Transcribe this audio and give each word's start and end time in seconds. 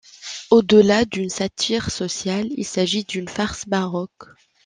Au-delà 0.49 1.05
d'une 1.05 1.29
satire 1.29 1.91
sociale, 1.91 2.47
il 2.57 2.65
s'agit 2.65 3.03
d'une 3.03 3.29
farce 3.29 3.67
baroque. 3.69 4.23